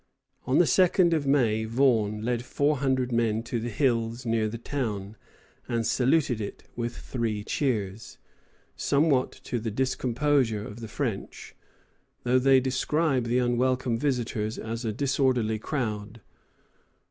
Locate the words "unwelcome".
13.37-13.95